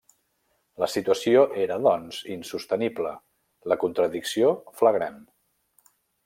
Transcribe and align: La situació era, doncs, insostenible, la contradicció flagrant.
La 0.83 0.87
situació 0.93 1.43
era, 1.65 1.77
doncs, 1.87 2.21
insostenible, 2.37 3.13
la 3.73 3.79
contradicció 3.85 4.51
flagrant. 4.81 5.23